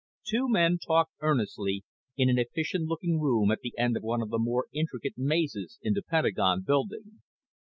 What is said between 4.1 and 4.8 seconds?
of the more